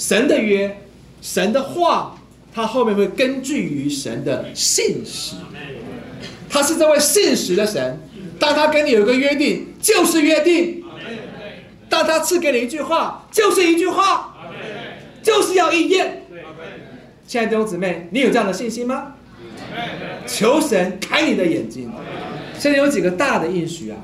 [0.00, 0.78] 神的约，
[1.20, 2.18] 神的话，
[2.54, 5.36] 它后面会根据于神的信实。
[6.48, 8.00] 他是这位信实的神，
[8.38, 10.82] 当他跟你有个约定，就是约定；
[11.90, 14.34] 当他赐给你一句话，就是一句话，
[15.22, 16.22] 就是要应验。
[17.26, 19.16] 亲爱的弟兄姊妹，你有这样的信心吗？
[20.26, 21.92] 求神开你的眼睛。
[22.58, 23.98] 现在有几个大的应许啊，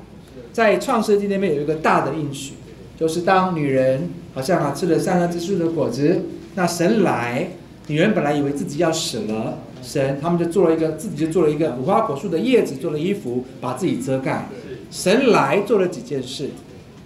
[0.53, 2.53] 在创世纪那边有一个大的应许，
[2.99, 6.23] 就是当女人好像啊吃了善恶之树的果子，
[6.55, 7.49] 那神来，
[7.89, 14.49] 女人本来以为自己要死了，神他们就做了一个自己就做了一个无花果树的叶子做了衣服，把自己遮盖。
[14.91, 16.51] 神来做了几件事，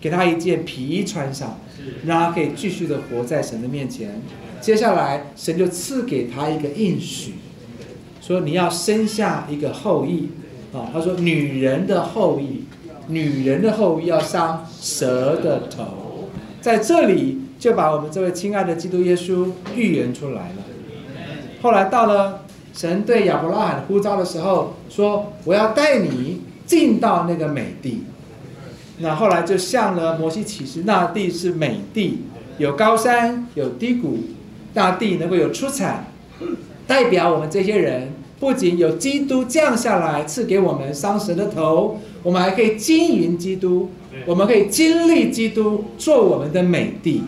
[0.01, 1.59] 给她一件皮衣穿上，
[2.07, 4.20] 让她可以继续的活在神的面前。
[4.61, 7.34] 接下来神就赐给她一个应许，
[8.20, 10.29] 说你要生下一个后裔。
[10.73, 12.62] 啊，他说女人的后裔，
[13.10, 16.28] 女人的后要伤蛇的头，
[16.60, 20.56] 在这里就把我们这位亲爱的基督耶稣预言出来了。
[21.61, 28.05] 后来到了神对亚伯拉罕呼召的时候，说我要带你进到那个美地。
[28.98, 32.20] 那后来就向了摩西启示，那地是美地，
[32.58, 34.19] 有高山，有低谷，
[34.72, 36.06] 大地能够有出产，
[36.86, 38.12] 代表我们这些人。
[38.41, 43.91] 不仅有基督降下来赐给我们伤神的头，我们还可以经营基督，
[44.24, 47.22] 我们可以经历基督做我们的美帝，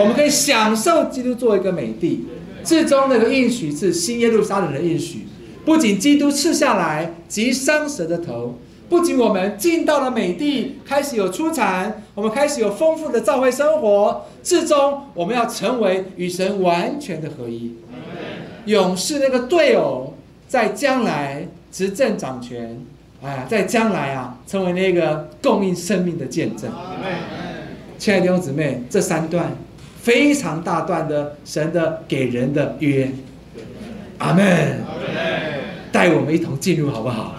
[0.00, 2.26] 我们可以享受基督做一个美帝。
[2.64, 5.26] 至终那个应许是新耶路撒冷的应许，
[5.64, 8.56] 不仅基督赐下来及伤神的头，
[8.88, 17.74] 不仅我们进到了美地，开始有出产，我们开始有丰富的教会生活，至终我们要成为与神完全的合一，
[18.66, 20.14] 勇士那个队友。
[20.52, 22.78] 在将来执政掌权，
[23.22, 26.70] 哎，在将来啊，成为那个供应生命的见证。
[27.96, 29.56] 亲爱的弟兄姊妹，这三段
[30.02, 33.10] 非常大段的神的给人的约，
[34.18, 34.80] 阿门。
[35.90, 37.36] 带我们一同进入好不好？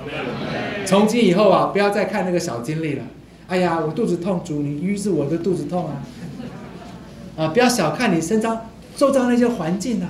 [0.84, 3.04] 从今以后啊，不要再看那个小经历了。
[3.48, 6.02] 哎呀，我肚子痛，主你医治我的肚子痛啊！
[7.38, 10.10] 啊，不要小看你身上周遭那些环境啊。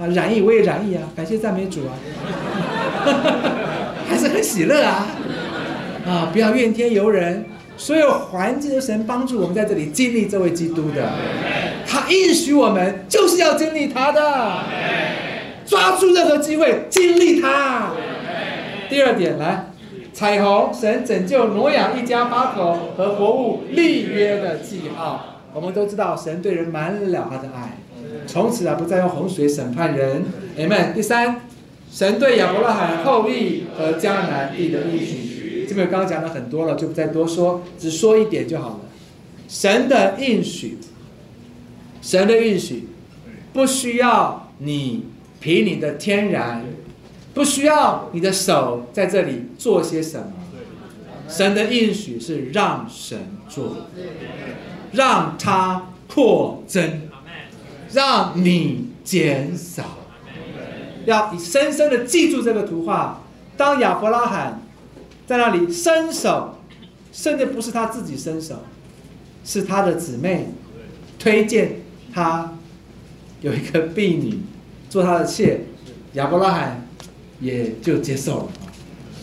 [0.00, 1.06] 啊，染疫我也染疫啊！
[1.14, 1.92] 感谢赞美主啊，
[4.08, 5.06] 还是很喜乐啊！
[6.06, 7.44] 啊，不要怨天尤人，
[7.76, 11.10] 所有环境的神帮助我们在这里经历这位基督的，
[11.86, 14.64] 他应许我们就是要经历他的，
[15.64, 17.92] 抓住任何机会经历他。
[18.88, 19.66] 第二点来，
[20.12, 27.78] 彩虹神拯救挪亚一家八口和活物立约的记号，我们都知道神对人满了他的爱。
[28.26, 30.24] 从此啊，不再用洪水审判人。
[30.58, 30.92] Amen。
[30.92, 31.42] 第三，
[31.90, 38.80] 神对亚伯拉罕后裔和迦南地的应许，这边刚刚讲了很多了，就不再多说，只说一点就好了。
[39.48, 40.78] 神的应许，
[42.00, 42.88] 神的应许，
[43.52, 45.06] 不需要你
[45.40, 46.64] 凭你的天然，
[47.34, 50.32] 不需要你的手在这里做些什么。
[51.28, 53.18] 神的应许是让神
[53.48, 53.76] 做，
[54.92, 57.02] 让他扩增。
[57.92, 59.82] 让你减少，
[61.10, 63.22] 要深深的记住这个图画。
[63.56, 64.62] 当亚伯拉罕
[65.26, 66.58] 在那里伸手，
[67.12, 68.62] 甚至不是他自己伸手，
[69.44, 70.48] 是他的姊妹
[71.18, 71.82] 推荐
[72.12, 72.56] 他
[73.40, 74.38] 有一个婢女
[74.88, 75.60] 做他的妾，
[76.14, 76.86] 亚伯拉罕
[77.40, 78.48] 也就接受了，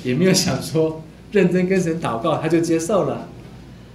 [0.03, 3.27] 也没有想说认真跟神祷告，他就接受了。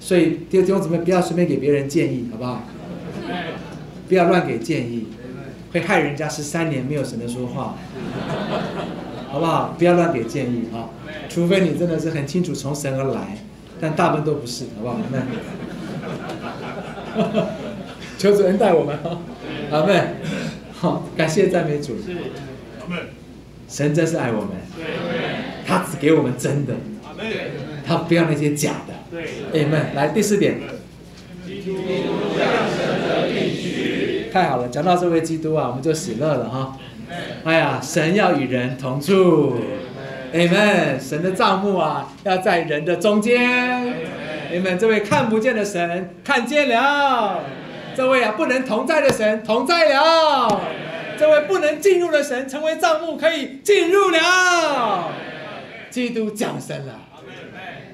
[0.00, 2.62] 所以弟兄姊妹不要随便给别人建议，好不好？
[4.08, 5.06] 不要乱给建议，
[5.72, 7.76] 会害人家十三年没有神的说话，
[9.28, 9.74] 好不好？
[9.78, 10.90] 不要乱给建议啊，
[11.28, 13.38] 除非你真的是很清楚从神而来，
[13.80, 14.98] 但大部分都不是，好不好？
[15.10, 15.22] 那
[18.18, 19.18] 求主恩待我们啊，
[19.70, 20.02] 阿妹。
[20.72, 21.96] 好，感谢赞美主。
[22.88, 22.96] 阿
[23.68, 24.50] 神真是爱我们，
[25.66, 26.74] 他只给我们真的，
[27.86, 28.94] 他不要那些假的。
[29.10, 29.94] 对阿门。
[29.94, 30.60] 来第四点。
[34.32, 36.78] 太好了，讲到这位基督啊，我们就喜乐了哈。
[37.44, 39.58] 哎呀，神要与人同住
[40.32, 40.98] ，Amen。
[40.98, 43.94] 神的帐幕啊，要在人的中间
[44.50, 44.78] ，Amen。
[44.78, 47.40] 这位看不见的神看见了，
[47.94, 50.62] 这位啊不能同在的神同在了，
[51.18, 55.10] 这位不能进入的神成为帐幕可以进入了。
[55.90, 56.94] 基督降生了，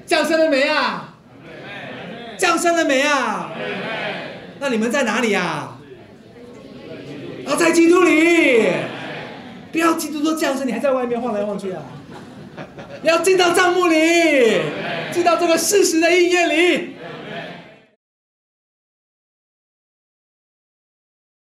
[0.05, 1.15] 降生了没啊？
[2.37, 3.51] 降生了没啊？
[4.61, 5.75] 那你们在哪里呀？
[7.49, 8.63] 要在基督里，
[9.71, 11.81] 不要基督都降生，你还在外面晃来晃去啊！
[13.01, 13.95] 要进到帐幕里，
[15.11, 16.95] 进到这个事实的应验里。